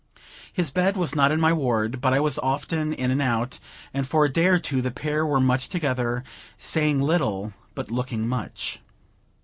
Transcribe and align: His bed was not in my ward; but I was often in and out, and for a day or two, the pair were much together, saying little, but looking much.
His 0.51 0.71
bed 0.71 0.97
was 0.97 1.13
not 1.13 1.31
in 1.31 1.39
my 1.39 1.53
ward; 1.53 2.01
but 2.01 2.11
I 2.11 2.19
was 2.19 2.39
often 2.39 2.91
in 2.91 3.11
and 3.11 3.21
out, 3.21 3.59
and 3.93 4.07
for 4.07 4.25
a 4.25 4.33
day 4.33 4.47
or 4.47 4.57
two, 4.57 4.81
the 4.81 4.89
pair 4.89 5.23
were 5.27 5.39
much 5.39 5.69
together, 5.69 6.23
saying 6.57 7.03
little, 7.03 7.53
but 7.75 7.91
looking 7.91 8.27
much. 8.27 8.79